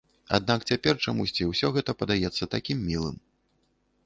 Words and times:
Аднак 0.37 0.63
цяпер 0.71 0.93
чамусьці 1.07 1.47
ўсё 1.51 1.71
гэта 1.75 1.91
падаецца 2.01 2.49
такім 2.57 2.77
мілым. 2.89 3.15